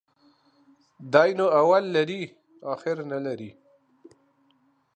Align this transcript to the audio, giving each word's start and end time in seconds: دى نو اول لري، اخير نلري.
دى 1.13 1.27
نو 1.37 1.45
اول 1.61 1.83
لري، 1.95 2.21
اخير 2.73 2.97
نلري. 3.11 3.51